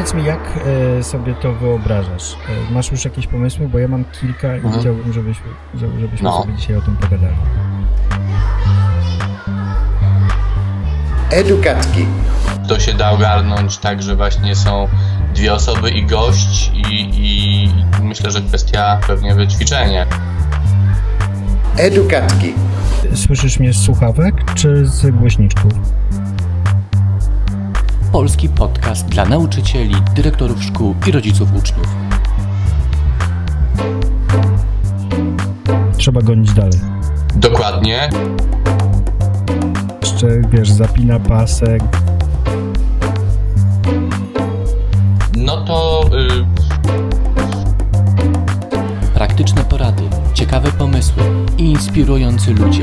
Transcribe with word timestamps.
powiedz 0.00 0.14
mi, 0.14 0.24
jak 0.24 0.40
e, 0.98 1.02
sobie 1.02 1.34
to 1.34 1.52
wyobrażasz? 1.52 2.36
E, 2.70 2.72
masz 2.72 2.90
już 2.92 3.04
jakieś 3.04 3.26
pomysły? 3.26 3.68
Bo 3.68 3.78
ja 3.78 3.88
mam 3.88 4.04
kilka 4.20 4.56
i 4.56 4.60
Mhm. 4.60 4.80
chciałbym, 4.80 5.12
żebyś, 5.12 5.36
żeby- 5.74 6.00
żebyśmy 6.00 6.28
No. 6.28 6.40
sobie 6.42 6.54
dzisiaj 6.54 6.76
o 6.76 6.80
tym 6.80 6.96
pogadali. 6.96 7.36
Educatki. 11.30 12.06
To 12.68 12.80
się 12.80 12.94
da 12.94 13.10
ogarnąć 13.10 13.78
tak, 13.78 14.02
że 14.02 14.16
właśnie 14.16 14.54
są 14.56 14.88
dwie 15.34 15.54
osoby 15.54 15.90
i 15.90 16.06
gość 16.06 16.70
i, 16.74 17.10
i 17.14 17.68
myślę, 18.02 18.30
że 18.30 18.40
kwestia 18.42 19.00
pewnie 19.06 19.34
wyćwiczenia. 19.34 20.06
Educatki. 21.76 22.54
Słyszysz 23.14 23.58
mnie 23.58 23.72
z 23.72 23.82
słuchawek 23.84 24.34
czy 24.54 24.86
z 24.86 25.10
głośniczków? 25.10 25.72
Polski 28.12 28.48
podcast 28.48 29.06
dla 29.08 29.24
nauczycieli, 29.24 29.94
dyrektorów 30.14 30.62
szkół 30.62 30.94
i 31.06 31.12
rodziców 31.12 31.48
uczniów. 31.56 31.86
Trzeba 35.96 36.22
gonić 36.22 36.52
dalej. 36.52 36.80
Dokładnie. 37.36 38.10
Jeszcze, 40.02 40.26
wiesz, 40.48 40.70
zapina 40.70 41.20
pasek. 41.20 41.82
No 45.36 45.64
to 45.64 46.04
y, 46.12 46.60
Praktyczne 49.14 49.64
porady, 49.64 50.02
ciekawe 50.34 50.72
pomysły 50.72 51.22
i 51.58 51.64
inspirujący 51.64 52.54
ludzie. 52.54 52.82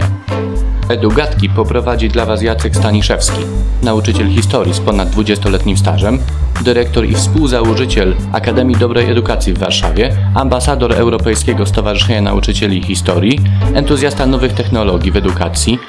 Edugatki 0.89 1.49
poprowadzi 1.49 2.09
dla 2.09 2.25
Was 2.25 2.41
Jacek 2.41 2.75
Staniszewski, 2.75 3.41
nauczyciel 3.83 4.29
historii 4.29 4.73
z 4.73 4.79
ponad 4.79 5.09
20-letnim 5.09 5.77
stażem, 5.77 6.19
dyrektor 6.61 7.05
i 7.05 7.15
współzałożyciel 7.15 8.15
Akademii 8.33 8.75
Dobrej 8.75 9.11
Edukacji 9.11 9.53
w 9.53 9.57
Warszawie, 9.57 10.15
ambasador 10.35 10.93
Europejskiego 10.93 11.65
Stowarzyszenia 11.65 12.21
Nauczycieli 12.21 12.83
Historii, 12.83 13.39
entuzjasta 13.73 14.25
nowych 14.25 14.53
technologii 14.53 15.11
w 15.11 15.17
edukacji, 15.17 15.79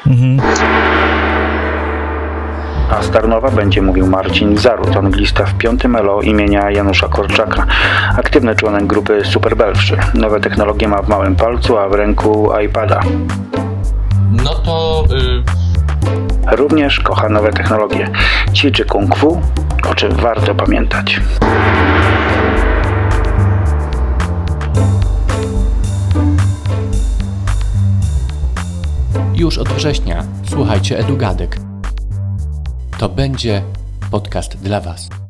A 2.91 3.03
z 3.03 3.11
Tarnowa 3.11 3.51
będzie 3.51 3.83
mówił 3.83 4.07
Marcin 4.07 4.57
Zarut, 4.57 4.97
anglista 4.97 5.47
w 5.47 5.55
piątym 5.55 5.97
ELO 5.97 6.23
imienia 6.23 6.71
Janusza 6.71 7.09
Korczaka. 7.09 7.67
Aktywny 8.17 8.55
członek 8.55 8.87
grupy 8.87 9.25
Super 9.25 9.57
Belfrzy. 9.57 9.97
Nowe 10.15 10.41
technologie 10.41 10.89
ma 10.89 11.03
w 11.03 11.09
małym 11.09 11.37
palcu, 11.37 11.79
a 11.79 11.89
w 11.89 11.93
ręku 11.93 12.51
iPada. 12.65 13.01
No 14.31 14.55
to 14.55 15.05
y, 15.11 16.57
Również 16.57 17.01
kocha 17.01 17.29
nowe 17.29 17.53
technologie. 17.53 18.09
Ćwiczy 18.55 18.85
kung 18.85 19.17
fu, 19.17 19.41
o 19.91 19.95
czym 19.95 20.13
warto 20.13 20.55
pamiętać. 20.55 21.21
Już 29.35 29.59
od 29.59 29.69
września 29.69 30.25
słuchajcie 30.45 30.99
Edugadek. 30.99 31.57
To 32.99 33.09
będzie 33.09 33.63
podcast 34.11 34.57
dla 34.57 34.81
Was. 34.81 35.28